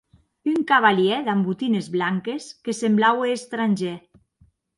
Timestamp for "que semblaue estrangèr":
2.63-3.97